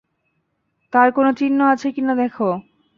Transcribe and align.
তার 0.93 1.07
কোন 1.15 1.25
চিহ্ন 1.39 1.59
আছে 1.73 1.87
কিনা 1.95 2.13
দেখো! 2.21 2.49